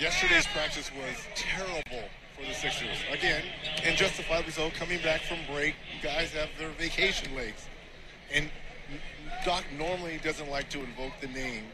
[0.00, 2.96] Yesterday's practice was terrible for the Sixers.
[3.12, 3.42] Again,
[3.84, 7.66] and justifiably so, coming back from break, you guys have their vacation legs.
[8.32, 8.50] And
[9.44, 11.64] Doc normally doesn't like to invoke the name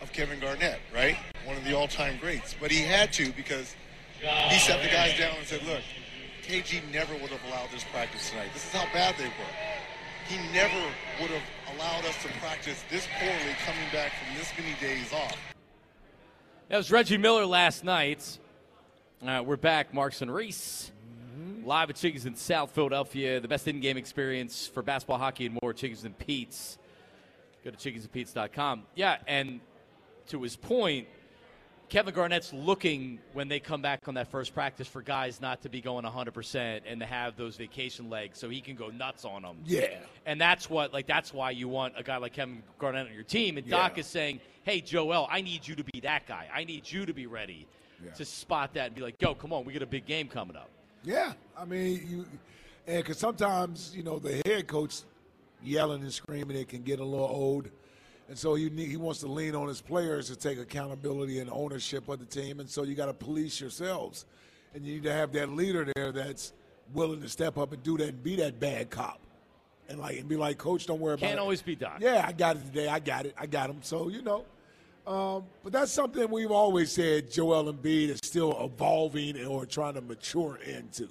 [0.00, 1.18] of Kevin Garnett, right?
[1.44, 2.56] One of the all-time greats.
[2.58, 3.74] But he had to because
[4.18, 5.82] he sat the guys down and said, look,
[6.42, 8.48] KG never would have allowed this practice tonight.
[8.54, 9.54] This is how bad they were.
[10.28, 10.80] He never
[11.20, 15.36] would have allowed us to practice this poorly coming back from this many days off.
[16.70, 18.38] That was Reggie Miller last night.
[19.26, 20.92] Uh, we're back, Marks and Reese.
[21.34, 21.66] Mm-hmm.
[21.66, 23.40] Live at Chickies in South Philadelphia.
[23.40, 25.72] The best in game experience for basketball, hockey, and more.
[25.72, 26.78] Chickies and Pete's.
[27.64, 28.84] Go to chickiesandpete's.com.
[28.94, 29.58] Yeah, and
[30.28, 31.08] to his point,
[31.90, 35.68] Kevin Garnett's looking when they come back on that first practice for guys not to
[35.68, 39.42] be going 100% and to have those vacation legs so he can go nuts on
[39.42, 39.56] them.
[39.66, 39.98] Yeah.
[40.24, 43.24] And that's what, like, that's why you want a guy like Kevin Garnett on your
[43.24, 43.58] team.
[43.58, 44.00] And Doc Yeah.
[44.00, 46.48] is saying, hey, Joel, I need you to be that guy.
[46.54, 47.66] I need you to be ready
[48.02, 48.12] Yeah.
[48.12, 50.56] to spot that and be like, yo, come on, we got a big game coming
[50.56, 50.70] up.
[51.02, 52.26] Yeah, I mean, you,
[52.86, 55.00] and because sometimes you know the head coach
[55.62, 57.68] yelling and screaming, it can get a little old,
[58.30, 61.50] and so you need, he wants to lean on his players to take accountability and
[61.50, 64.24] ownership of the team, and so you got to police yourselves,
[64.72, 66.52] and you need to have that leader there that's
[66.94, 69.20] willing to step up and do that and be that bad cop,
[69.88, 71.98] and like and be like, Coach, don't worry about Can't always be Doc.
[72.00, 72.86] Yeah, I got it today.
[72.86, 73.34] I got it.
[73.36, 73.78] I got him.
[73.82, 74.44] So you know.
[75.08, 80.02] Um, but that's something we've always said Joel Embiid is still evolving or trying to
[80.02, 81.08] mature into.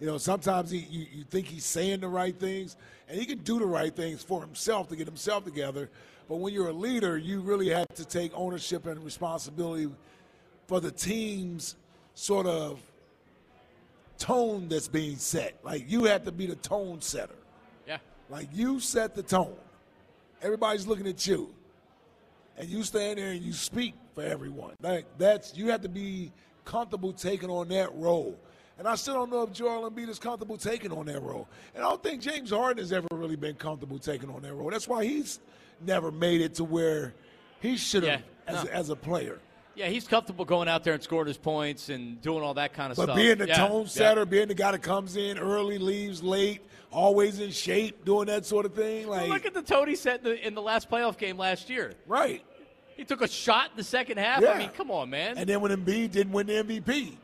[0.00, 2.76] You know, sometimes he, you, you think he's saying the right things,
[3.08, 5.90] and he can do the right things for himself to get himself together.
[6.28, 9.90] But when you're a leader, you really have to take ownership and responsibility
[10.66, 11.76] for the team's
[12.14, 12.80] sort of
[14.18, 15.58] tone that's being set.
[15.62, 17.34] Like you have to be the tone setter.
[17.86, 17.98] Yeah.
[18.30, 19.56] Like you set the tone.
[20.42, 21.52] Everybody's looking at you.
[22.56, 24.74] And you stand there and you speak for everyone.
[24.80, 26.32] Like that's you have to be
[26.64, 28.38] comfortable taking on that role.
[28.78, 31.48] And I still don't know if Joel Embiid is comfortable taking on that role.
[31.74, 34.70] And I don't think James Harden has ever really been comfortable taking on that role.
[34.70, 35.38] That's why he's
[35.80, 37.14] never made it to where
[37.60, 38.70] he should have Yeah, as, no.
[38.70, 39.38] as a player.
[39.76, 42.92] Yeah, he's comfortable going out there and scoring his points and doing all that kind
[42.92, 43.16] of But stuff.
[43.16, 43.88] But being the Yeah, tone yeah.
[43.88, 46.60] setter, being the guy that comes in early, leaves late,
[46.92, 50.18] always in shape, doing that sort of thing, Well, look at the tone he set
[50.18, 51.92] in the, in the last playoff game last year.
[52.06, 52.44] right.
[52.96, 54.40] He took a shot in the second half.
[54.40, 54.50] Yeah.
[54.52, 55.36] I mean, come on, man.
[55.36, 57.16] And then when Embiid didn't win the MVP,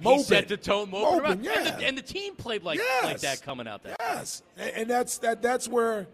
[0.00, 1.52] he set the tone, moping Moping, yeah.
[1.58, 3.04] and, the, and the team played like, Yes.
[3.04, 3.94] like that coming out there.
[4.00, 5.42] Yes, and, and that's that.
[5.42, 6.06] That's where,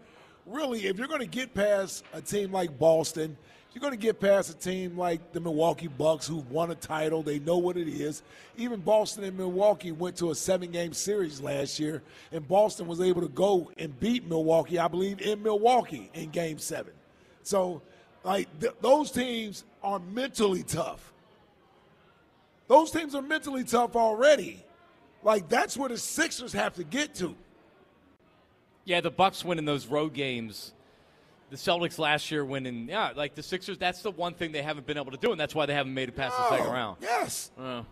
[0.45, 3.37] really, if you're going to get past a team like Boston,
[3.73, 7.21] you're going to get past a team like the Milwaukee Bucks, who've won a title.
[7.21, 8.23] They know what it is.
[8.57, 12.01] Even Boston and Milwaukee went to a seven-game series last year,
[12.31, 16.57] and Boston was able to go and beat Milwaukee, I believe, in Milwaukee in Game
[16.57, 16.93] Seven.
[17.43, 17.81] So,
[18.23, 21.13] like th- those teams are mentally tough.
[22.67, 24.63] Those teams are mentally tough already.
[25.23, 27.35] Like that's where the Sixers have to get to.
[28.89, 30.73] Yeah, the Bucks winning those road games.
[31.51, 33.77] The Celtics last year winning, yeah, like the Sixers.
[33.77, 35.93] That's the one thing they haven't been able to do, and that's why they haven't
[35.93, 36.97] made it past the second Oh, round.
[36.99, 37.51] Yes.
[37.55, 37.83] Uh,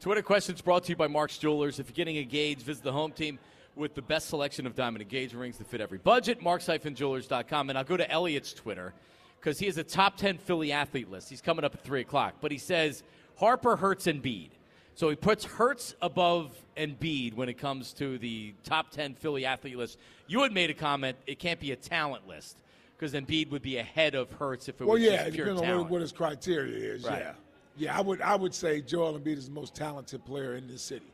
[0.00, 1.78] Twitter questions brought to you by Mark's Jewelers.
[1.78, 3.38] If you're getting engaged, visit the home team
[3.76, 6.42] with the best selection of diamond engagement rings to fit every budget.
[6.42, 7.68] Marks-Jewelers.com.
[7.68, 8.94] And I'll go to Elliot's Twitter
[9.38, 11.28] because he has a top 10 Philly athlete list.
[11.28, 12.36] He's coming up at 3 o'clock.
[12.40, 13.02] But he says
[13.36, 14.52] Harper, Hurts, and Bede.
[14.94, 19.76] So he puts Hurts above Embiid when it comes to the top 10 Philly athlete
[19.78, 19.98] list.
[20.30, 22.56] You had made a comment, it can't be a talent list
[22.96, 25.46] because Embiid would be ahead of Hurts if it Well, was yeah, just it pure
[25.46, 25.82] depends on talent.
[25.86, 27.02] what, what his criteria is.
[27.02, 27.18] Right.
[27.18, 27.32] Yeah.
[27.76, 30.82] Yeah, I would I would say Joel Embiid is the most talented player in this
[30.82, 31.06] city.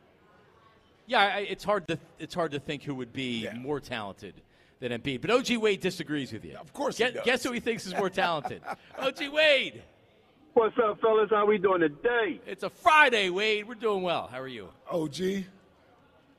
[1.07, 3.53] Yeah, I, it's hard to it's hard to think who would be Yeah.
[3.55, 4.35] more talented
[4.79, 5.21] than Embiid.
[5.21, 6.55] But OG Wade disagrees with you.
[6.55, 7.23] Of course he does.
[7.25, 8.61] guess who he thinks is more talented?
[8.99, 9.81] OG Wade.
[10.53, 11.31] What's up, fellas?
[11.31, 12.39] How we doing today?
[12.45, 13.67] It's a Friday, Wade.
[13.67, 14.27] We're doing well.
[14.31, 14.69] How are you?
[14.91, 15.45] OG.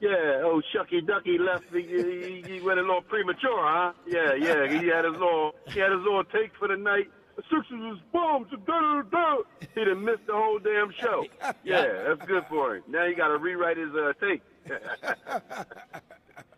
[0.01, 1.65] Yeah, oh Shucky Ducky left.
[1.73, 3.93] He, he, he went a little premature, huh?
[4.07, 4.69] Yeah, yeah.
[4.69, 7.11] He had his little he had his little take for the night.
[7.37, 8.49] The Sixers was bombs.
[8.51, 11.25] He done missed the whole damn show.
[11.65, 12.83] Yeah, that's good for him.
[12.89, 14.43] Now he got to rewrite his uh, take.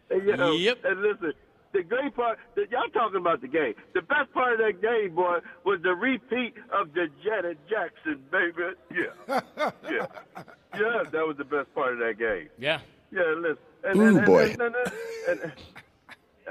[0.09, 0.79] hey, yo, Yep.
[0.85, 1.33] And listen,
[1.73, 3.75] the great part, the, y'all talking about the game.
[3.95, 8.75] The best part of that game, boy, was the repeat of the Janet Jackson, baby.
[8.91, 9.41] Yeah,
[9.91, 10.07] yeah,
[10.75, 11.03] yeah.
[11.11, 12.49] That was the best part of that game.
[12.59, 12.81] Yeah.
[13.13, 13.59] Yeah, listen.
[13.83, 14.57] And, Ooh, and, boy.
[14.59, 14.75] And,
[15.29, 15.53] and,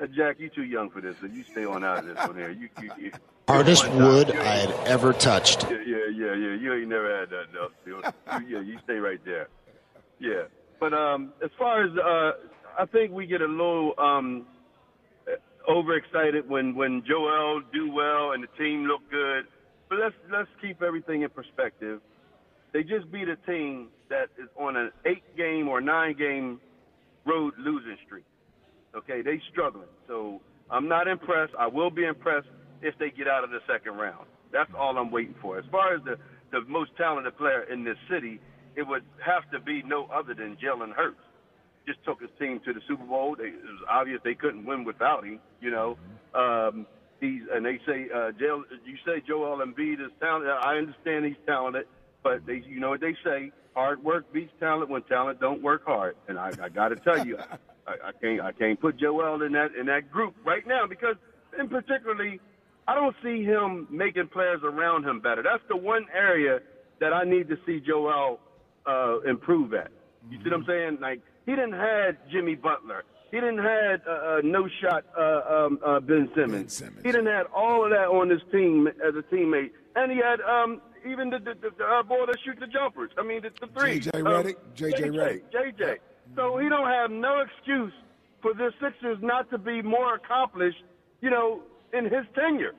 [0.01, 2.35] uh, Jack, you too young for this, so you stay on out of this one
[2.35, 2.49] here.
[2.49, 3.11] You, you, you,
[3.47, 5.63] Hardest wood I had ever touched.
[5.63, 6.53] Yeah, yeah, yeah, yeah.
[6.55, 8.01] You ain't never had that you,
[8.47, 9.47] yeah, you stay right there.
[10.19, 10.43] Yeah,
[10.79, 12.31] but um, as far as uh,
[12.77, 14.45] I think we get a little um,
[15.67, 19.45] overexcited when when Joel do well and the team look good.
[19.89, 22.01] But let's let's keep everything in perspective.
[22.71, 26.59] They just beat a team that is on an eight game or nine game
[27.25, 28.25] road losing streak.
[28.95, 29.87] Okay, they struggling.
[30.07, 31.53] So I'm not impressed.
[31.57, 32.47] I will be impressed
[32.81, 34.25] if they get out of the second round.
[34.51, 35.57] That's all I'm waiting for.
[35.57, 36.17] As far as the
[36.51, 38.39] the most talented player in this city,
[38.75, 41.21] it would have to be no other than Jalen Hurts.
[41.85, 43.35] Just took his team to the Super Bowl.
[43.37, 45.39] They, it was obvious they couldn't win without him.
[45.61, 45.97] You know,
[46.33, 46.87] um,
[47.19, 50.49] he's and they say uh, Jalen, you say Joel Embiid is talented.
[50.49, 51.85] I understand he's talented,
[52.23, 55.85] but they, you know what they say: hard work beats talent when talent don't work
[55.85, 56.15] hard.
[56.27, 57.37] And I, I got to tell you,
[57.87, 61.15] I, I can't I can't put Joel in that in that group right now because,
[61.57, 62.39] in particularly,
[62.87, 65.43] I don't see him making players around him better.
[65.43, 66.59] That's the one area
[66.99, 68.39] that I need to see Joel
[68.85, 69.91] uh, improve at.
[70.29, 70.97] You see what I'm saying?
[71.01, 73.03] Like he didn't had Jimmy Butler.
[73.31, 76.73] He didn't had uh, uh, no shot uh, um, uh, Ben Simmons.
[76.73, 77.05] Simmons.
[77.05, 80.41] He didn't had all of that on his team as a teammate, and he had
[80.41, 83.11] um, even the, the, the, the uh, boy that shoots the jumpers.
[83.17, 83.99] I mean, the, the three.
[83.99, 84.19] J.J.
[84.19, 84.55] Um, Redick?
[84.75, 85.01] J.J.
[85.09, 85.41] Redick.
[85.53, 85.97] JJ.
[86.35, 87.93] So he don't have no excuse
[88.41, 90.83] for the Sixers not to be more accomplished,
[91.21, 91.61] you know,
[91.93, 92.73] in his tenure.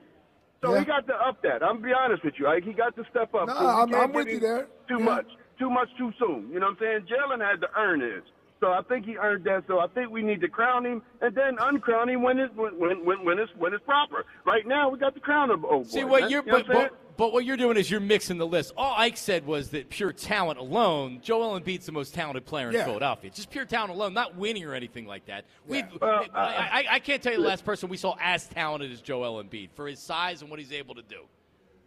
[0.63, 0.79] So Yeah.
[0.79, 1.63] he got to up that.
[1.63, 2.45] I'm be honest with you.
[2.45, 3.47] Like, he got to step up.
[3.47, 4.67] No, 'cause you I'm- I'm with you there.
[4.87, 5.05] Too Yeah.
[5.05, 5.27] much.
[5.59, 6.49] Too much too soon.
[6.51, 7.07] You know what I'm saying?
[7.07, 8.23] Jalen had to earn this.
[8.59, 9.63] So I think he earned that.
[9.67, 12.77] So I think we need to crown him and then uncrown him when it's when
[12.79, 14.23] when when, when it's when it's proper.
[14.45, 15.65] Right now we got the crown him.
[15.67, 16.29] Oh, See what man.
[16.29, 16.89] you're, You know but, what I'm saying?
[17.21, 18.73] But, but what you're doing is you're mixing the list.
[18.75, 22.73] All Ike said was that pure talent alone, Joel Embiid's the most talented player in
[22.73, 22.85] Yeah.
[22.85, 23.29] Philadelphia.
[23.29, 25.45] Just pure talent alone, not winning or anything like that.
[25.67, 28.47] We, Well, uh, I, I, I can't tell you the last person we saw as
[28.47, 31.21] talented as Joel Embiid for his size and what he's able to do.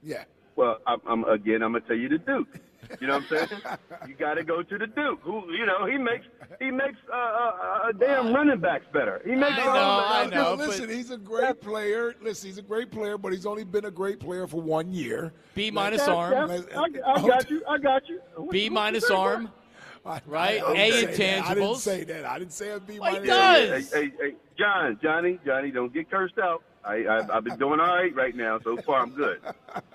[0.03, 0.25] Yeah.
[0.57, 1.63] Well, I'm, I'm again.
[1.63, 2.61] I'm gonna tell you the Duke.
[3.01, 3.61] You know what I'm saying?
[4.09, 5.21] you got to go to the Duke.
[5.23, 6.27] Who, you know, he makes
[6.61, 9.21] he makes uh, uh, uh, damn running backs better.
[9.25, 9.53] He makes.
[9.59, 10.31] I know, I know.
[10.31, 12.15] Now, listen, he's a great player.
[12.23, 15.33] Listen, he's a great player, but he's only been a great player for one year.
[15.55, 17.63] B minus arm, I, I got you.
[17.69, 18.21] I got you.
[18.37, 19.47] What- B minus arm.
[19.47, 20.63] I- Right?
[20.63, 21.47] I didn't A say that.
[21.47, 22.25] I didn't say that.
[22.27, 23.27] I didn't say a B Well, he minus.
[23.27, 23.93] does.
[23.95, 26.63] Hey, hey, hey, John, Johnny, Johnny, don't get cursed out.
[26.85, 28.59] I, I I've been doing all right right now.
[28.61, 29.41] So far, I'm good.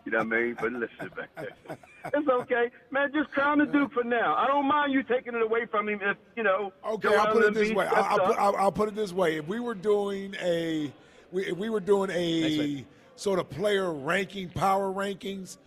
[0.06, 0.57] You know what I mean?
[0.59, 1.47] But listen, man,
[2.06, 3.12] it's okay, man.
[3.13, 4.36] Just crown the Duke for now.
[4.36, 6.74] I don't mind you taking it away from him if you know.
[6.86, 7.86] Okay, I'll put it this way.
[7.86, 9.38] I'll, I'll, put, I'll, I'll put it this way.
[9.38, 10.91] If we were doing a,
[11.31, 12.86] we, if we were doing a way.
[13.15, 15.57] sort of player ranking, power rankings,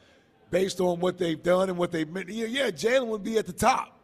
[0.50, 3.46] based on what they've done and what they've meant, yeah, yeah Jalen would be at
[3.46, 3.98] the top.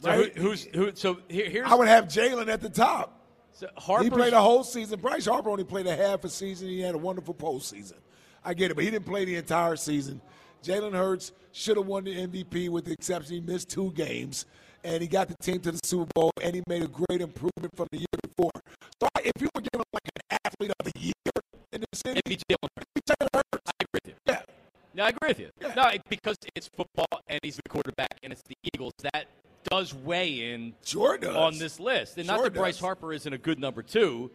[0.00, 0.36] So Right?
[0.36, 0.90] who, who's who?
[0.94, 3.23] So here, here's I would have Jalen at the top.
[3.54, 5.00] So Harper's, He played a whole season.
[5.00, 6.68] Bryce Harper only played a half a season.
[6.68, 7.94] He had a wonderful postseason.
[8.44, 10.20] I get it, but he didn't play the entire season.
[10.62, 14.44] Jalen Hurts should have won the MVP with the exception he missed two games,
[14.82, 17.74] and he got the team to the Super Bowl, and he made a great improvement
[17.76, 18.50] from the year before.
[19.00, 21.12] So if you were given like an athlete of the year
[21.72, 22.88] in the city, it'd be Jalen Hurts.
[23.08, 23.62] Jalen Hurts.
[23.66, 24.14] I agree with you.
[24.26, 24.42] Yeah.
[24.94, 25.50] No, I agree with you.
[25.60, 25.74] Yeah.
[25.74, 28.92] No, because it's football and he's the quarterback and it's the Eagles.
[29.02, 29.26] That
[29.64, 31.34] does weigh in Sure does.
[31.34, 32.18] on this list.
[32.18, 32.78] And not Sure that Bryce.
[32.78, 34.30] Harper isn't a good number two.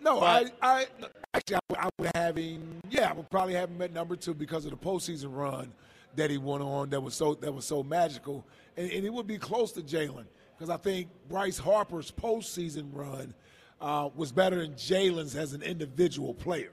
[0.00, 0.86] No, I, I
[1.34, 2.80] actually I would, I would have him.
[2.88, 5.72] Yeah, I would probably have him at number two because of the postseason run
[6.14, 6.90] that he went on.
[6.90, 10.24] That was so that was so magical, and, and it would be close to Jalen
[10.56, 13.34] because I think Bryce Harper's postseason run
[13.80, 16.72] uh, was better than Jalen's as an individual player.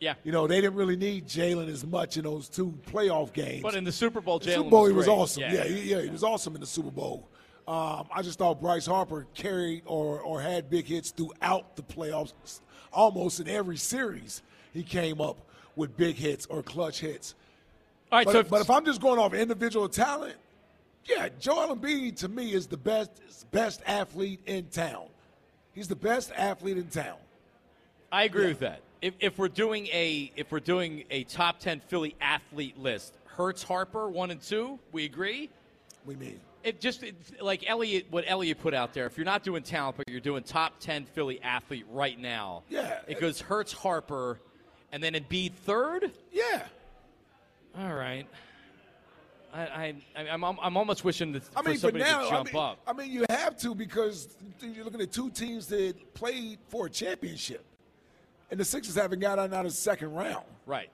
[0.00, 0.14] Yeah.
[0.24, 3.62] You know, they didn't really need Jalen as much in those two playoff games.
[3.62, 5.14] But in the Super Bowl, Jalen Super Bowl, he was great.
[5.14, 5.42] awesome.
[5.42, 7.28] Yeah, he, yeah, he was awesome in the Super Bowl.
[7.68, 12.60] Um, I just thought Bryce Harper carried or, or had big hits throughout the playoffs,
[12.92, 14.42] almost in every series.
[14.72, 15.36] He came up
[15.76, 17.34] with big hits or clutch hits.
[18.10, 20.34] All right, But, so if, but if I'm just going off individual talent,
[21.04, 23.10] yeah, Joel Embiid to me is the best
[23.52, 25.06] best athlete in town.
[25.74, 27.18] He's the best athlete in town.
[28.10, 28.80] I agree with that.
[29.02, 33.62] If, if we're doing a if we're doing a top ten Philly athlete list, Hurts
[33.62, 35.48] Harper one and two, we agree.
[36.04, 39.06] We mean It just it, like Elliot, what Elliot put out there.
[39.06, 42.98] If you're not doing talent, but you're doing top ten Philly athlete right now, Yeah.
[43.08, 44.38] it goes Hurts Harper,
[44.92, 46.10] and then Embiid third.
[46.32, 46.64] yeah.
[47.78, 48.26] All right.
[49.52, 52.52] I, I, I'm, I'm almost wishing that I mean, for somebody now, to jump I
[52.52, 52.78] mean, up.
[52.86, 54.28] I mean, you have to because
[54.60, 57.64] you're looking at two teams that played for a championship,
[58.50, 60.44] and the Sixers haven't got out of the second round.
[60.66, 60.90] Right.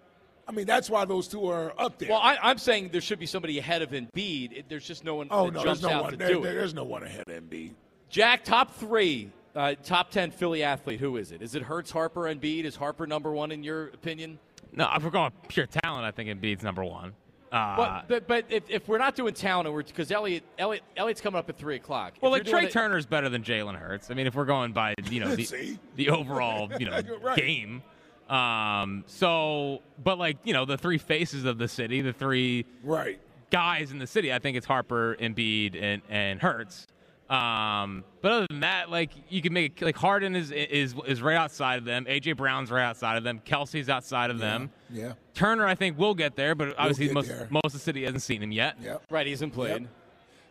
[0.49, 2.09] I mean, that's why those two are up there.
[2.11, 4.53] Well, I, I'm saying there should be somebody ahead of Embiid.
[4.53, 6.17] It- There's just no one oh that no, jumps there's no one.
[6.19, 7.73] There, there- there's no one ahead of Embiid.
[8.09, 11.01] Jack, top three, uh, top ten Philly athlete.
[11.01, 11.43] Who is it?
[11.43, 12.65] Is it Hurts, Harper, Embiid?
[12.65, 14.39] Is Harper number one in your opinion?
[14.73, 17.15] No, if we're going pure talent, I think Embiid's number one.
[17.57, 21.21] Uh, But, but, but if, if we're not doing talent, we're because Elliot, Elliot, Elliot's
[21.21, 22.13] coming up at three o'clock.
[22.17, 24.11] If well, like Trey it- Turner's better than Jalen Hurts.
[24.11, 27.37] I mean, if we're going by you know the, the overall you know Right.
[27.37, 27.83] game.
[28.29, 33.21] Um, so, but like you know the three faces of the city, the three Right.
[33.51, 34.33] guys in the city.
[34.33, 36.87] I think it's Harper, Embiid, and and Hurts.
[37.29, 41.21] Um, but other than that, like you can make it, like Harden is is is
[41.21, 42.05] right outside of them.
[42.05, 43.41] AJ Brown's right outside of them.
[43.45, 44.71] Kelce's outside of them.
[44.91, 45.15] Yeah.
[45.35, 47.49] Turner, I think, will get there, but obviously most there.
[47.51, 48.77] most of the city hasn't seen him yet.
[48.81, 49.03] Yep.
[49.11, 49.83] right, he hasn't played.
[49.83, 49.91] Yep.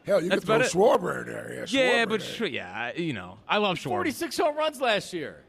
[0.06, 0.72] Hell, you That's could throw about it.
[0.74, 1.66] Schwarber in there.
[1.70, 2.48] Yeah, Yeah, Schwarber but there.
[2.48, 3.90] yeah, you know, I love Schwarber.
[3.90, 5.44] Forty-six home runs last year.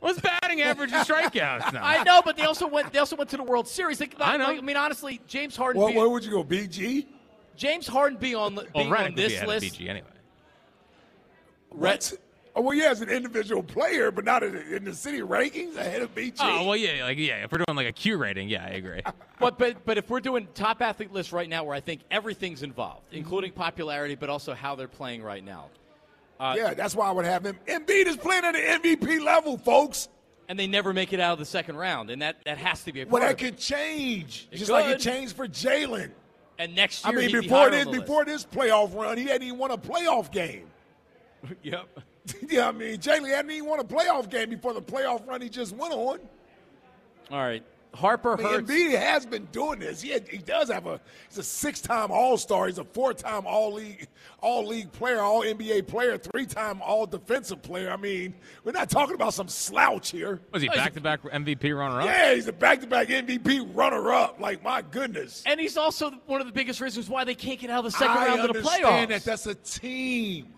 [0.00, 1.80] What's batting average and strikeouts now?
[1.84, 2.92] I know, but they also went.
[2.92, 3.98] They also went to the World Series.
[3.98, 4.46] They, I know.
[4.46, 5.80] like, I mean, honestly, James Harden.
[5.80, 6.42] What, be, where would you go?
[6.42, 7.06] BG?
[7.56, 9.66] James Harden be on the, Well, being on Redick would be this list.
[9.78, 10.06] BG anyway.
[11.74, 12.12] What?
[12.54, 16.02] Oh, well, yeah, as an individual player, but not in, in the city rankings ahead
[16.02, 16.34] of BG.
[16.40, 17.44] Oh well, yeah, like yeah.
[17.44, 19.00] If we're doing like a Q rating, yeah, I agree.
[19.38, 22.62] But but but if we're doing top athlete list right now, where I think everything's
[22.62, 23.16] involved, Mm-hmm.
[23.16, 25.70] including popularity, but also how they're playing right now,
[26.38, 27.58] uh, yeah, that's why I would have him.
[27.66, 30.08] Embiid is playing at the MVP level, folks.
[30.48, 32.92] and they never make it out of the second round, and that, that has to
[32.92, 36.10] be a part Well, that could change, It just like it changed for Jalen.
[36.58, 39.44] And next year, I mean, be before higher this, before this playoff run, he hadn't
[39.46, 40.66] even won a playoff game.
[41.42, 41.54] List.
[41.62, 41.86] yep.
[42.48, 45.48] yeah, I mean, Jalen hadn't even won a playoff game before the playoff run he
[45.48, 46.20] just went on.
[47.32, 48.70] All right, Harper I mean, Hurts.
[48.70, 50.02] Embiid has been doing this.
[50.02, 51.00] He, had, he does have a.
[51.28, 52.66] He's a six-time All-Star.
[52.66, 54.06] He's a four-time All-League,
[54.40, 57.90] All-League player, All-NBA player, three-time All-Defensive player.
[57.90, 58.34] I mean,
[58.64, 60.40] we're not talking about some slouch here.
[60.52, 62.06] Was he Oh, he's a- back to back MVP runner up?
[62.06, 64.38] Yeah, he's a back-to-back MVP runner-up.
[64.40, 65.42] Like my goodness.
[65.46, 67.98] And he's also one of the biggest reasons why they can't get out of the
[67.98, 69.08] second I round of the understand playoffs.
[69.08, 69.24] that.
[69.24, 70.52] That's a team.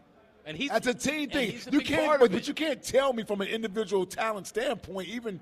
[0.47, 1.55] And he's That's a team thing.
[1.67, 5.09] a You can't, but, but you can't tell me from an individual talent standpoint.
[5.09, 5.41] Even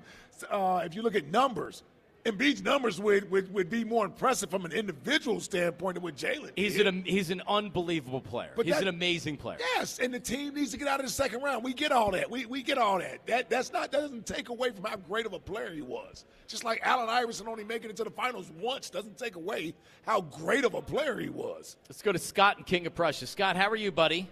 [0.49, 1.83] uh, if you look at numbers,
[2.25, 6.51] Embiid's numbers would, would, would be more impressive from an individual standpoint than what Jalen.
[6.55, 6.87] He's did.
[6.87, 8.51] an he's an unbelievable player.
[8.55, 9.57] But he's that- an amazing player.
[9.75, 11.65] Yes, and the team needs to get out of the second round.
[11.65, 12.31] We get all that.
[12.31, 13.25] We, we get all that.
[13.27, 16.23] That that's not that doesn't take away from how great of a player he was.
[16.47, 19.73] Just like Allen Iverson only making it to the finals once doesn't take away
[20.05, 21.75] how great of a player he was.
[21.89, 23.27] Let's go to Scott and King of Prussia.
[23.27, 24.29] Scott, how are you, buddy?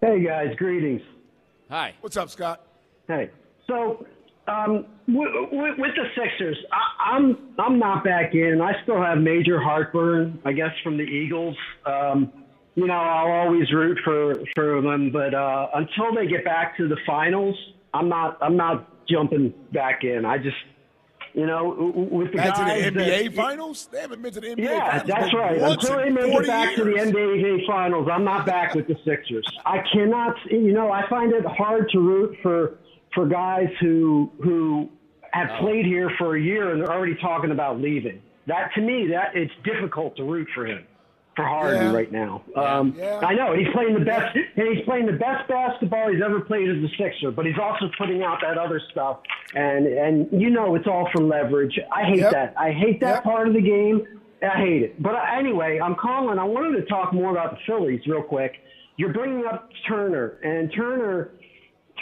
[0.00, 1.02] Hey guys, greetings.
[1.70, 1.94] Hi.
[2.00, 2.64] What's up, Scott?
[3.08, 3.30] Hey,
[3.66, 4.06] so
[4.46, 8.60] um, with, with, with the Sixers, I, I'm I'm not back in.
[8.62, 11.56] I still have major heartburn, I guess, from the Eagles.
[11.84, 12.32] Um,
[12.76, 16.86] you know, I'll always root for for them, but uh, until they get back to
[16.86, 17.56] the finals,
[17.92, 20.24] I'm not I'm not jumping back in.
[20.24, 20.56] I just,
[21.38, 23.88] you know, with the Back to guys the that- NBA finals?
[23.92, 25.06] They haven't been to the NBA Yeah, finals.
[25.06, 25.60] that's right.
[25.60, 26.90] Until they make it back to the.
[26.90, 29.46] NBA finals, I'm not back with the Sixers.
[29.64, 30.34] I cannot.
[30.50, 32.78] You know, I find it hard to root for
[33.14, 34.88] for guys who who
[35.32, 35.60] have oh.
[35.60, 38.20] played here for a year and they're already talking about leaving.
[38.48, 40.84] That to me, that it's difficult to root for him.
[41.38, 41.94] For Harden Yeah.
[41.94, 43.20] right now, um, Yeah.
[43.22, 46.68] I know he's playing the best, and he's playing the best basketball he's ever played
[46.68, 47.30] as a Sixer.
[47.30, 49.18] But he's also putting out that other stuff,
[49.54, 51.78] and and you know it's all for leverage.
[51.92, 52.32] I hate Yep.
[52.32, 52.54] that.
[52.56, 53.22] I hate that Yep.
[53.22, 54.04] part of the game.
[54.42, 55.00] I hate it.
[55.00, 56.40] But anyway, I'm calling.
[56.40, 58.58] I wanted to talk more about the Phillies real quick.
[58.96, 61.28] You're bringing up Turner, and Turner,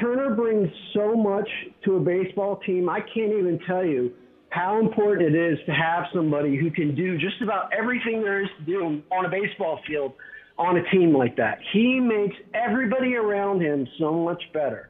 [0.00, 1.48] Turner brings so much
[1.84, 2.88] to a baseball team.
[2.88, 4.12] I can't even tell you
[4.56, 8.48] how important it is to have somebody who can do just about everything there is
[8.58, 10.14] to do on a baseball field
[10.56, 11.58] on a team like that.
[11.74, 14.88] He makes everybody around him so much better.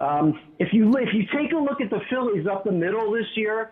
[0.00, 3.26] Um, if you if you take a look at the Phillies up the middle this
[3.36, 3.70] year,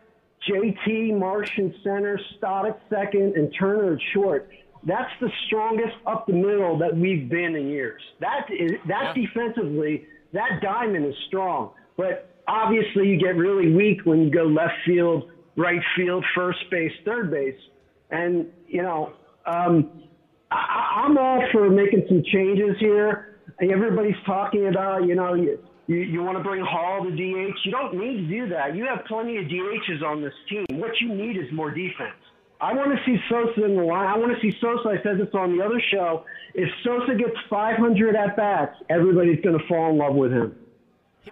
[0.48, 4.48] JT, Marsh in center, Stott at second, and Turner at short.
[4.84, 8.02] That's the strongest up the middle that we've been in years.
[8.20, 11.72] That is that defensively, that diamond is strong.
[11.96, 16.92] But obviously, you get really weak when you go left field, right field, first base,
[17.04, 17.58] third base,
[18.10, 19.12] and you know.
[19.44, 20.02] Um,
[20.52, 23.38] I, I'm all for making some changes here.
[23.60, 27.56] Everybody's talking about, you know, you, you, you want to bring Hall to DH.
[27.64, 28.74] You don't need to do that.
[28.76, 30.66] You have plenty of DHs on this team.
[30.78, 32.16] What you need is more defense.
[32.60, 34.06] I want to see Sosa in the line.
[34.06, 34.90] I want to see Sosa.
[34.90, 36.24] I said this on the other show.
[36.54, 40.54] If Sosa gets 500 at bats, everybody's going to fall in love with him.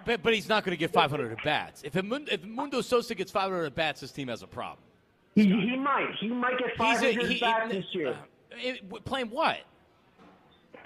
[0.05, 1.83] But, but he's not going to get 500 at bats.
[1.85, 4.79] If, if Mundo Sosa gets 500 at bats, this team has a problem.
[5.35, 6.09] He, he might.
[6.21, 8.09] He might get He's a- 500 he- bats this year.
[8.11, 8.15] uh,
[8.57, 9.59] it, playing what?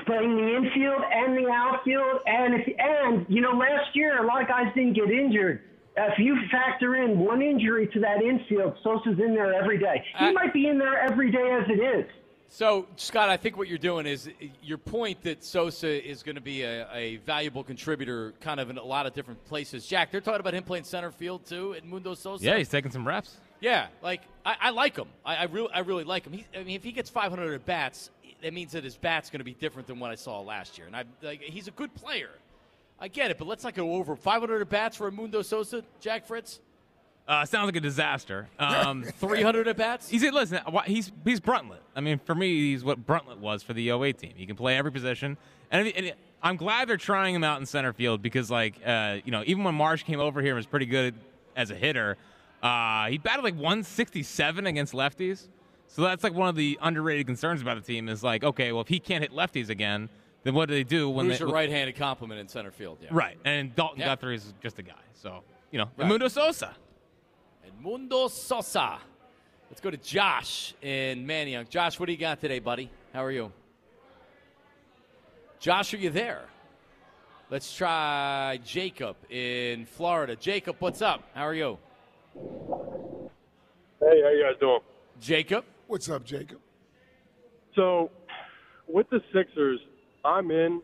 [0.06, 4.42] playing the infield and the outfield, and if, and you know, last year a lot
[4.42, 5.62] of guys didn't get injured.
[5.96, 10.04] If you factor in one injury to that infield, Sosa's in there every day.
[10.18, 12.06] He I- might be in there every day as it is.
[12.48, 14.28] So, Scott, I think what you're doing is
[14.62, 18.78] your point that Sosa is going to be a, a valuable contributor kind of in
[18.78, 19.86] a lot of different places.
[19.86, 22.44] Jack, they're talking about him playing center field too at Mundo Sosa.
[22.44, 23.36] Yeah, he's taking some reps.
[23.60, 25.08] Yeah, like I, I like him.
[25.24, 26.32] I, I really, I really like him.
[26.32, 28.10] He, I mean, if he gets 500 at bats,
[28.42, 30.86] that means that his bat's going to be different than what I saw last year.
[30.86, 32.30] And I, like, he's a good player.
[33.00, 36.26] I get it, but let's not go over 500 at bats for Mundo Sosa, Jack
[36.26, 36.60] Fritz.
[37.26, 38.48] Uh, sounds like a disaster.
[38.58, 40.08] Um, 300 at bats.
[40.08, 40.60] He said, listen.
[40.86, 41.78] He's he's Bruntlett.
[41.96, 44.32] I mean, for me, he's what Bruntlett was for the 08 team.
[44.36, 45.38] He can play every position,
[45.70, 46.12] and, and
[46.42, 49.64] I'm glad they're trying him out in center field because, like, uh, you know, even
[49.64, 51.14] when Marsh came over here and was pretty good
[51.56, 52.18] as a hitter,
[52.62, 55.48] uh, he batted like 167 against lefties.
[55.86, 58.82] So that's like one of the underrated concerns about the team is like, okay, well,
[58.82, 60.08] if he can't hit lefties again,
[60.42, 62.98] then what do they do when Who's they your right-handed compliment in center field?
[63.00, 63.08] Yeah.
[63.12, 63.38] right?
[63.44, 64.06] And Dalton Yeah.
[64.06, 64.92] Guthrie is just a guy.
[65.14, 66.08] So you know, Right.
[66.08, 66.74] Mundo Sosa.
[67.64, 68.98] And Mundo Sosa.
[69.70, 71.70] Let's go to Josh in Manayunk.
[71.70, 72.90] Josh, what do you got today, buddy?
[73.12, 73.50] How are you?
[75.60, 76.44] Josh, are you there?
[77.50, 80.36] Let's try Jacob in Florida.
[80.36, 81.22] Jacob, what's up?
[81.34, 81.78] How are you?
[82.34, 82.40] Hey,
[84.00, 84.80] how you guys doing?
[85.20, 85.64] Jacob?
[85.86, 86.58] What's up, Jacob?
[87.74, 88.10] So,
[88.86, 89.80] with the Sixers,
[90.24, 90.82] I'm in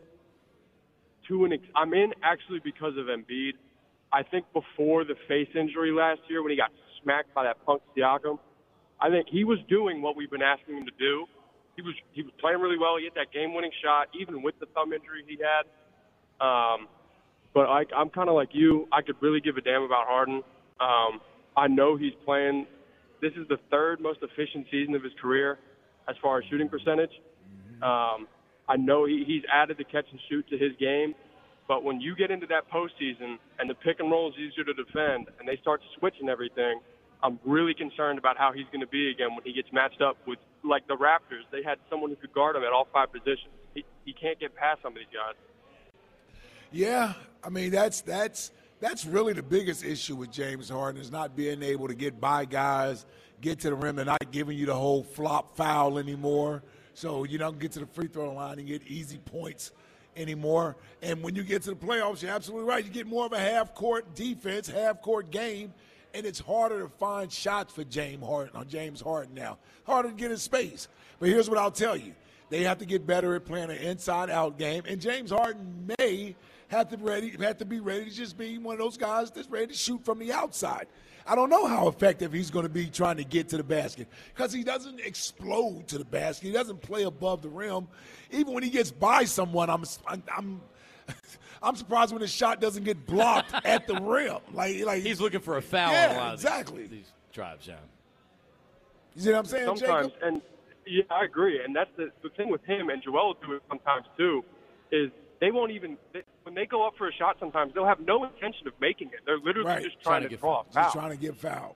[1.27, 1.53] to an.
[1.53, 3.53] Ex- I'm in actually because of Embiid.
[4.13, 7.81] I think before the face injury last year when he got smacked by that punk
[7.95, 8.39] Siakam,
[8.99, 11.25] I think he was doing what we've been asking him to do.
[11.75, 12.97] He was he was playing really well.
[12.97, 15.65] He hit that game-winning shot even with the thumb injury he had.
[16.45, 16.87] Um,
[17.53, 18.87] but I, I'm kind of like you.
[18.91, 20.43] I could really give a damn about Harden.
[20.79, 21.21] Um,
[21.55, 22.65] I know he's playing.
[23.21, 25.59] This is the third most efficient season of his career
[26.09, 27.11] as far as shooting percentage.
[27.81, 28.27] Um,
[28.67, 31.13] I know he, he's added the catch and shoot to his game,
[31.71, 34.73] but when you get into that postseason and the pick and roll is easier to
[34.73, 36.81] defend and they start switching everything,
[37.23, 40.17] I'm really concerned about how he's going to be again when he gets matched up
[40.27, 41.49] with like the Raptors.
[41.49, 43.53] They had someone who could guard him at all five positions.
[43.73, 45.35] He, he can't get past some of these guys.
[46.73, 51.37] Yeah, I mean that's that's that's really the biggest issue with James Harden is not
[51.37, 53.05] being able to get by guys,
[53.39, 56.63] get to the rim, and not giving you the whole flop foul anymore.
[56.95, 59.71] So you don't get to the free throw line and get easy points
[60.15, 60.75] anymore.
[61.01, 62.83] And when you get to the playoffs, you're absolutely right.
[62.83, 65.73] You get more of a half court defense, half court game,
[66.13, 69.57] and it's harder to find shots for James Harden or James Harden now.
[69.85, 70.87] Harder to get in space.
[71.19, 72.13] But here's what I'll tell you.
[72.49, 76.35] They have to get better at playing an inside-out game, and James Harden may
[76.67, 79.49] have to ready have to be ready to just be one of those guys that's
[79.49, 80.87] ready to shoot from the outside.
[81.27, 84.07] I don't know how effective he's going to be trying to get to the basket
[84.33, 86.47] because he doesn't explode to the basket.
[86.47, 87.87] He doesn't play above the rim.
[88.31, 90.61] Even when he gets by someone, I'm I'm I'm,
[91.63, 94.37] I'm surprised when his shot doesn't get blocked at the rim.
[94.53, 96.87] Like like He's looking for a foul Yeah, on a lot of these- exactly.
[96.87, 97.75] these, drives, yeah.
[99.15, 100.21] You see what I'm saying, sometimes, Jacob?
[100.23, 100.41] and
[100.87, 101.63] yeah, I agree.
[101.63, 104.43] And that's the, the thing with him and Joel do it sometimes too,
[104.91, 107.35] is they won't even they, when they go up for a shot.
[107.39, 109.19] Sometimes they'll have no intention of making it.
[109.25, 109.83] They're literally Right.
[109.83, 111.75] just trying, Trying to to, get draw a Just trying to get fouled.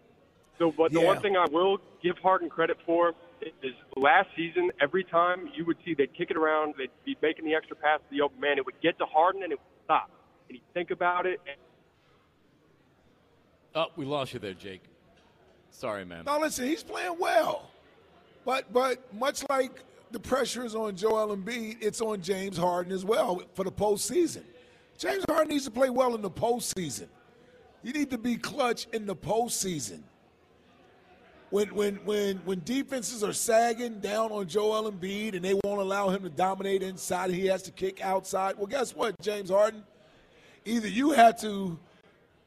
[0.57, 5.03] So, but the one thing I will give Harden credit for is last season, every
[5.03, 8.05] time you would see they'd kick it around, they'd be making the extra pass to
[8.15, 10.09] the open man, it would get to Harden and it would stop.
[10.47, 11.41] And he'd think about it.
[11.45, 11.57] And
[13.75, 14.83] Oh, we lost you there, Jake.
[15.71, 16.23] Sorry, man.
[16.25, 17.69] No, listen, he's playing well.
[18.45, 19.83] But but much like
[20.15, 24.43] the pressure is on Joel Embiid, it's on James Harden as well for the postseason.
[24.97, 27.07] James Harden needs to play well in the postseason.
[27.83, 30.03] You need to be clutch in the postseason.
[31.49, 36.07] When when when when defenses are sagging down on Joel Embiid and they won't allow
[36.07, 38.55] him to dominate inside, he has to kick outside.
[38.55, 39.83] Well, guess what, James Harden?
[40.63, 41.77] Either you have to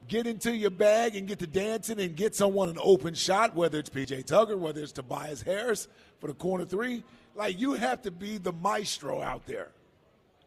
[0.07, 3.77] get into your bag and get to dancing and get someone an open shot, whether
[3.77, 5.87] it's PJ Tucker, whether it's Tobias Harris
[6.19, 7.03] for the corner three.
[7.39, 9.69] Like you have to be the maestro out there.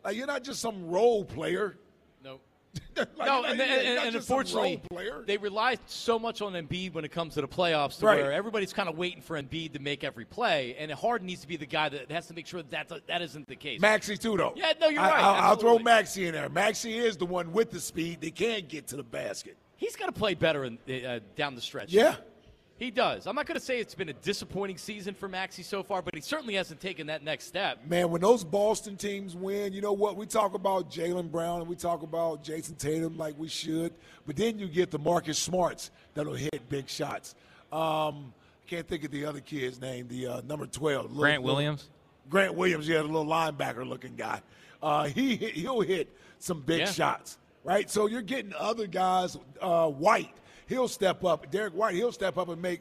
[0.05, 1.77] Like you're not just some role player.
[2.23, 2.39] No.
[2.95, 4.83] Like, no, and, and, and unfortunately,
[5.27, 8.21] they rely so much on Embiid when it comes to the playoffs, to Right.
[8.21, 11.49] where everybody's kind of waiting for Embiid to make every play, and Harden needs to
[11.49, 13.81] be the guy that has to make sure that that's, that isn't the case.
[13.81, 14.53] Maxey too, though.
[14.57, 15.79] Yeah, no, you're I, right, I'll, I'll throw.
[15.79, 16.49] Maxey in there.
[16.51, 18.21] Maxey is the one with the speed.
[18.21, 19.57] They can't get to the basket.
[19.77, 21.93] He's got to play better in, uh, down the stretch.
[21.93, 22.17] Yeah.
[22.83, 23.29] He does.
[23.29, 26.17] I'm not going to say it's been a disappointing season for Maxey so far, but
[26.17, 27.79] he certainly hasn't taken that next step.
[27.87, 30.17] Man, when those Boston teams win, you know what?
[30.17, 33.95] We talk about Jaylen Brown and we talk about Jayson Tatum like we should,
[34.27, 37.37] but then you get the Marcus Smarts that'll hit big shots.
[37.73, 38.35] Um,
[38.67, 41.13] I can't think of the other kid's name, the uh, number 12.
[41.13, 41.89] Lil- Grant Lil- Williams.
[42.29, 44.41] Grant Williams, yeah, the little linebacker looking guy.
[44.83, 46.09] Uh, he he'll hit
[46.41, 46.87] some big Yeah.
[46.87, 47.89] shots, right?
[47.89, 49.39] So you're getting other guys.
[49.61, 50.35] Uh, White,
[50.69, 51.51] he'll step up.
[51.51, 52.81] Derrick White, he'll step up and make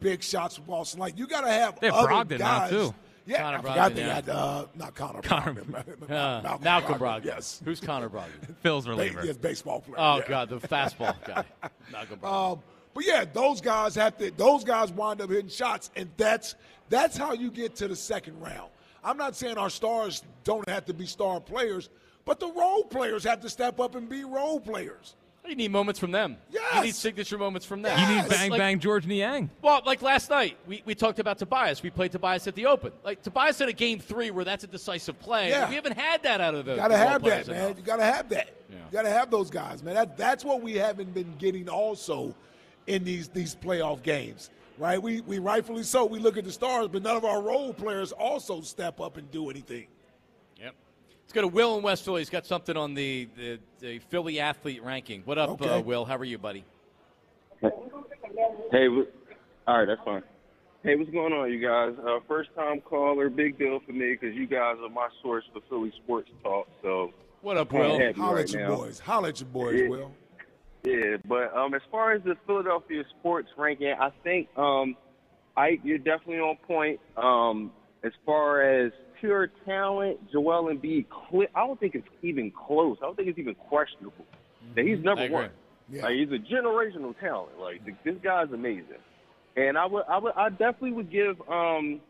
[0.00, 1.00] big shots from Boston.
[1.00, 2.70] Like you got to have They have other Brogdon now, guys.
[2.70, 2.94] too.
[3.26, 4.14] Yeah, Connor I forgot Brogdon, they yeah.
[4.14, 6.06] had uh, not Connor, Connor- Brogdon, Uh,
[6.42, 7.24] Malcolm, Malcolm Brogdon.
[7.26, 8.54] Yes, Who's Connor Brogdon?
[8.62, 9.24] Phil's Ba- reliever.
[9.24, 9.96] yes, baseball player.
[9.98, 10.28] Oh yeah.
[10.28, 11.44] God, the fastball guy.
[11.92, 12.52] Malcolm Brogdon.
[12.54, 12.62] Um,
[12.94, 14.30] but yeah, those guys have to.
[14.32, 16.56] Those guys wind up hitting shots, and that's
[16.88, 18.70] that's how you get to the second round.
[19.04, 21.88] I'm not saying our stars don't have to be star players,
[22.24, 25.14] but the role players have to step up and be role players.
[25.46, 26.36] You need moments from them.
[26.52, 27.98] You need signature moments from them.
[27.98, 29.50] You need bang Like- bang Georges Niang.
[29.62, 31.82] Well, like last night, we, we talked about Tobias.
[31.82, 32.92] We played Tobias at the Open.
[33.02, 35.48] Like Tobias had a game three where that's a decisive play.
[35.48, 35.68] Yeah.
[35.68, 36.72] We haven't had that out of the.
[36.72, 37.64] You gotta the role have that, man.
[37.64, 37.78] enough.
[37.78, 38.50] You gotta have that.
[38.68, 38.76] Yeah.
[38.76, 39.94] You gotta have those guys, man.
[39.94, 42.34] That, that's what we haven't been getting also
[42.86, 45.02] in these these playoff games, right?
[45.02, 46.04] We we rightfully so.
[46.04, 49.28] We look at the stars, but none of our role players also step up and
[49.32, 49.88] do anything.
[51.32, 51.36] Yep.
[51.36, 52.20] Let's go to Will in West Philly.
[52.20, 55.22] He's got something on the, the, the Philly athlete ranking.
[55.24, 55.68] What up, Okay.
[55.68, 56.04] uh, Will?
[56.04, 56.64] How are you, buddy?
[57.62, 57.68] Hey,
[58.88, 59.06] wh-
[59.68, 60.22] all right, that's fine.
[60.82, 61.92] Hey, what's going on, you guys?
[62.04, 65.60] Uh, first time caller, big deal for me because you guys are my source for
[65.68, 66.66] Philly sports talk.
[66.82, 67.12] So,
[67.42, 68.00] What up, Can't Will?
[68.00, 68.76] have you Holla right at your now.
[68.76, 68.98] boys.
[68.98, 69.88] Holla at your boys, Yeah.
[69.88, 70.12] Will.
[70.82, 74.96] Yeah, but um, as far as the Philadelphia sports ranking, I think um,
[75.56, 76.98] I you're definitely on point.
[77.18, 77.70] Um,
[78.02, 82.96] as far as pure talent, Joel Embiid, cli I don't think it's even close.
[83.02, 84.24] I don't think it's even questionable
[84.74, 85.50] that he's number one.
[85.90, 86.02] Yeah.
[86.04, 87.58] Like, he's a generational talent.
[87.60, 89.00] Like th- this guy's amazing,
[89.56, 92.00] and I would, I would, I definitely would give um,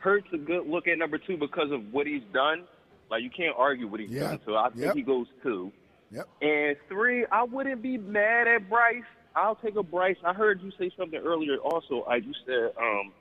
[0.00, 2.64] Hurts a good look at number two because of what he's done.
[3.10, 4.28] Like you can't argue what he's Yeah.
[4.28, 4.40] done.
[4.46, 4.94] So I think Yep.
[4.96, 5.72] he goes two.
[6.12, 6.28] Yep.
[6.40, 9.02] And three, I wouldn't be mad at Bryce.
[9.34, 10.16] I'll take a Bryce.
[10.24, 11.56] I heard you say something earlier.
[11.58, 13.12] Also, I you said um,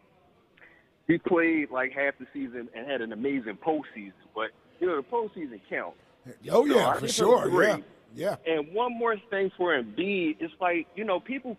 [1.07, 5.03] he played like half the season and had an amazing postseason, but you know the
[5.03, 5.97] postseason counts.
[6.51, 7.63] Oh yeah, I for sure.
[7.63, 7.77] Yeah,
[8.15, 8.35] yeah.
[8.45, 11.57] And one more thing for Embiid, it's like you know people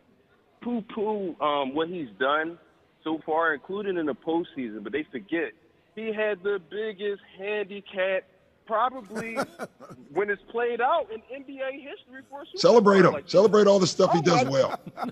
[0.62, 2.59] poo-poo um, what he's done
[3.04, 5.52] so far, including in the postseason, but they forget
[5.94, 8.24] he had the biggest handicap
[8.66, 9.37] probably
[10.12, 13.12] when it's played out in NBA history for a Super Celebrate him.
[13.12, 14.80] Like, Celebrate all the stuff he Oh, does my- well.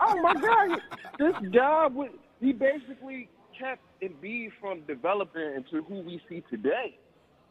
[0.00, 0.80] oh my God,
[1.18, 2.10] this guy would
[2.40, 6.96] he basically kept Embiid from developing into who we see today.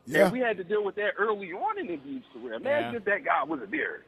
[0.06, 0.24] Yeah.
[0.26, 2.54] And we had to deal with that early on in Embiid's career.
[2.56, 2.98] Imagine Yeah.
[2.98, 4.04] if that guy wasn't there.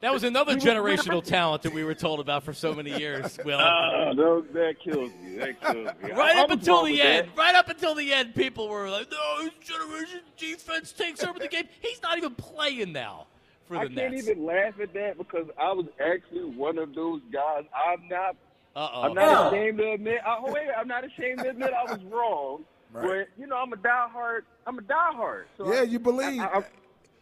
[0.00, 3.56] That was another generational talent that we were told about for so many years, Will.
[3.60, 5.36] Ah, no, that kills me.
[5.36, 6.10] That kills me.
[6.10, 7.28] Right I- up until the end.
[7.28, 7.36] that.
[7.38, 11.46] Right up until the end, people were like, "No, his generation defense takes over the
[11.46, 13.26] game." He's not even playing now
[13.68, 17.20] for the I can't even laugh at that because I was actually one of those
[17.32, 17.62] guys.
[17.72, 18.34] I'm not.
[18.74, 19.02] Uh-oh.
[19.02, 20.20] I'm not ashamed to admit.
[20.26, 22.64] I, oh, wait, I'm not ashamed to admit I was wrong.
[22.94, 23.26] Right.
[23.26, 24.40] But you know, I'm a diehard.
[24.66, 25.44] I'm a diehard.
[25.56, 26.38] So Yeah, I- you believe.
[26.42, 26.62] I, I,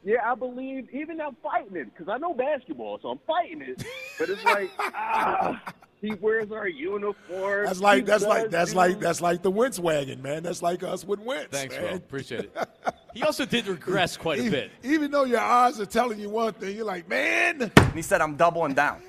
[0.03, 0.89] yeah, I believe.
[0.93, 3.85] Even I'm fighting it because I know basketball, so I'm fighting it.
[4.19, 5.63] But it's like, ah,
[6.01, 7.67] he wears our uniform.
[7.67, 10.43] That's like that's like that's do- like that's like the Wentz wagon, man.
[10.43, 11.53] That's like us with Wentz.
[11.57, 11.85] Thanks, man.
[11.85, 11.97] Will.
[11.99, 12.57] Appreciate it.
[13.15, 14.71] He also did regress quite a bit.
[14.85, 17.63] even though your eyes are telling you one thing, you're like, man.
[17.63, 19.03] And he said, I'm doubling down.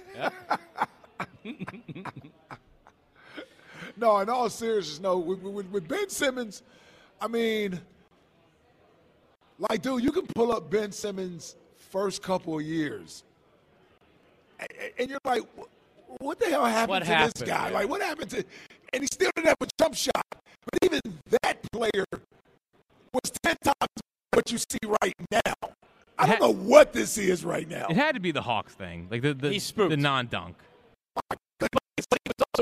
[4.01, 5.17] No, in all seriousness, no.
[5.19, 6.63] With, with, with Ben Simmons,
[7.21, 7.79] I mean,
[9.59, 11.55] like, dude, you can pull up Ben Simmons'
[11.91, 13.23] first couple of years,
[14.59, 15.43] a- a- and you're like,
[16.19, 17.65] what the hell happened What to happened, this guy?
[17.65, 17.73] man?
[17.73, 18.43] Like, what happened to?
[18.91, 20.25] And he still didn't have a jump shot.
[20.31, 20.99] But even
[21.41, 22.05] that player
[23.13, 24.01] was ten times
[24.33, 25.69] what you see right now.
[26.17, 27.85] I don't Ha- know what this is right now.
[27.89, 29.49] It had to be the Hawks thing, like the the,
[29.87, 30.55] the non-dunk.
[30.57, 30.70] It's like he was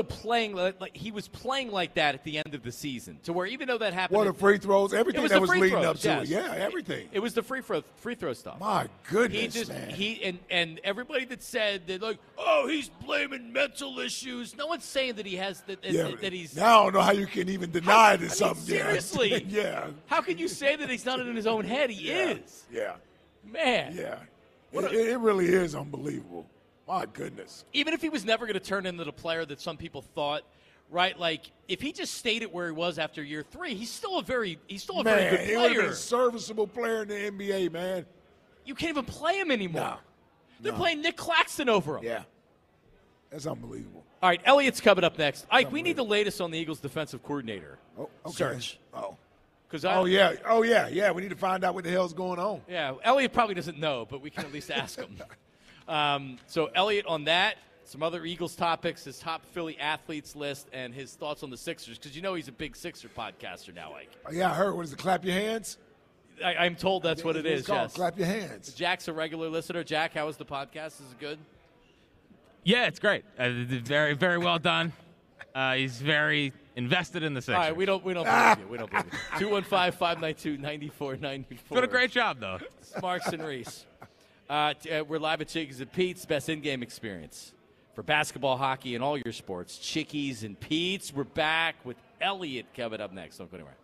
[0.00, 3.18] also playing like, like he was playing like that at the end of the season,
[3.24, 5.70] to where even though that happened, What the free throws, everything was that was leading
[5.70, 6.22] throws, up to yes.
[6.24, 6.28] it.
[6.28, 7.08] Yeah, everything.
[7.12, 8.60] It was the free throw free throw stuff.
[8.60, 9.90] My goodness, He just man.
[9.90, 14.56] he and and everybody that said that like oh he's blaming mental issues.
[14.56, 16.56] No one's saying that he has that that, yeah, that he's.
[16.56, 18.74] now I don't know how you can even deny it I mean, something.
[18.74, 18.82] yeah.
[18.82, 19.44] seriously.
[19.48, 21.90] yeah, How can you say that he's not in his own head?
[21.90, 22.64] He yeah, is.
[22.72, 22.94] Yeah,
[23.44, 23.94] Man.
[23.96, 24.16] yeah.
[24.72, 26.46] It, it really is unbelievable.
[26.90, 27.64] My goodness.
[27.72, 30.42] Even if he was never going to turn into the player that some people thought,
[30.90, 31.16] right?
[31.16, 34.22] Like if he just stayed at where he was after year three, he's still a
[34.24, 37.08] very he's still a Man, very good he would have been a serviceable player in
[37.08, 38.06] the NBA, man.
[38.64, 39.82] You can't even play him anymore.
[39.82, 39.96] No.
[40.62, 40.78] They're No.
[40.78, 42.02] playing Nic Claxton over him.
[42.04, 42.22] Yeah,
[43.30, 44.02] that's unbelievable.
[44.20, 45.46] All right, Elliot's coming up next.
[45.48, 48.34] Ike, we need the latest on the Eagles' defensive coordinator Oh, okay.
[48.34, 48.78] search.
[48.92, 49.16] Oh,
[49.68, 51.12] Because I, oh yeah, oh yeah, yeah.
[51.12, 52.62] We need to find out what the hell's going on.
[52.68, 55.16] Yeah, Elliot probably doesn't know, but we can at least ask him.
[55.90, 60.94] Um, so Elliot on that, some other Eagles topics, his top Philly athletes list, and
[60.94, 61.98] his thoughts on the Sixers.
[61.98, 64.10] Because you know he's a big Sixer podcaster now, Ike.
[64.26, 64.74] Oh, yeah, I heard.
[64.76, 64.98] What is it?
[64.98, 65.78] Clap your hands.
[66.44, 67.66] I, I'm told that's what It's is.
[67.66, 67.94] called Yes.
[67.94, 68.72] Clap your hands.
[68.72, 69.82] Jack's a regular listener.
[69.84, 71.00] Jack, how was the podcast?
[71.00, 71.38] Is it good?
[72.64, 73.24] Yeah, it's great.
[73.38, 73.48] Uh,
[73.82, 74.92] very, very well done.
[75.54, 77.56] Uh, he's very invested in the Sixers.
[77.56, 78.66] All right, we don't we don't believe you.
[78.68, 79.06] We don't believe
[79.40, 79.46] you.
[79.60, 81.58] 215-592-9494.
[81.70, 82.58] Doing a great job, though.
[83.02, 83.84] Marks and Reese.
[84.50, 87.52] Uh, uh, we're live at Chickies and Pete's, best in-game experience
[87.94, 89.78] for basketball, hockey, and all your sports.
[89.78, 91.14] Chickies and Pete's.
[91.14, 93.38] We're back with Elliot coming up next.
[93.38, 93.76] Don't go anywhere.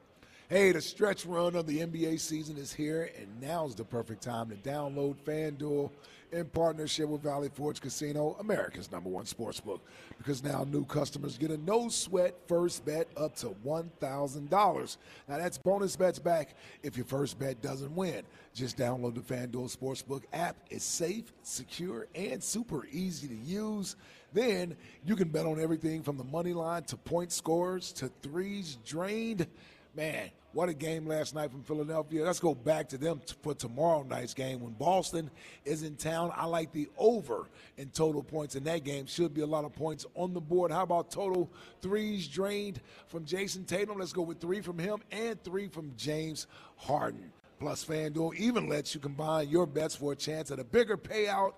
[0.49, 4.49] Hey, the stretch run of the NBA season is here, and now's the perfect time
[4.51, 5.91] to download FanDuel
[6.31, 9.81] in partnership with Valley Forge Casino, America's number one sports book.
[10.19, 14.97] Because now new customers get a no sweat first bet up to $1,000.
[15.29, 16.55] Now, that's bonus bets back
[16.85, 18.23] if your first bet doesn't win.
[18.55, 20.55] Just download the FanDuel Sportsbook app.
[20.71, 23.97] It's safe, secure, and super easy to use.
[24.33, 28.79] Then you can bet on everything from the money line to point scores to threes
[28.85, 29.49] drained.
[29.97, 32.23] Man, what a game last night from Philadelphia.
[32.23, 35.31] Let's go back to them t- for tomorrow night's game when Boston
[35.65, 36.33] is in town.
[36.37, 39.07] I like the over in total points in that game.
[39.07, 40.71] Should be a lot of points on the board.
[40.71, 43.99] How about total threes drained from Jayson Tatum?
[43.99, 47.33] Let's go with three from him and three from James Harden.
[47.59, 51.55] Plus, FanDuel even lets you combine your bets for a chance at a bigger payout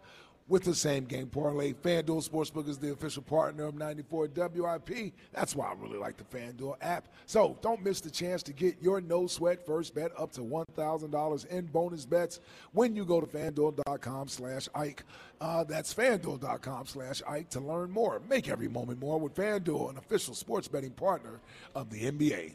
[0.49, 1.73] with the same game parlay.
[1.73, 5.13] FanDuel Sportsbook is the official partner of 94 WIP.
[5.33, 7.09] That's why I really like the FanDuel app.
[7.27, 11.47] So don't miss the chance to get your no sweat first bet up to $1,000
[11.47, 12.41] in bonus bets
[12.73, 15.05] when you go to fanduel.com slash Ike.
[15.41, 18.21] Uh, that's fanduel.com slash Ike to learn more.
[18.29, 21.41] Make every moment more with FanDuel, an official sports betting partner
[21.75, 22.55] of the NBA.